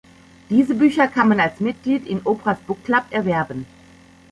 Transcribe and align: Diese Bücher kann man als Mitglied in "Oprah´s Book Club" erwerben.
Diese 0.49 0.73
Bücher 0.73 1.07
kann 1.07 1.27
man 1.29 1.39
als 1.39 1.59
Mitglied 1.59 2.07
in 2.07 2.21
"Oprah´s 2.23 2.57
Book 2.65 2.83
Club" 2.85 3.03
erwerben. 3.11 3.67